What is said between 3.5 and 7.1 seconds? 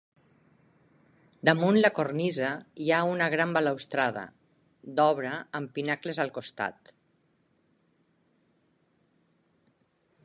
balustrada d'obra amb pinacles als costats.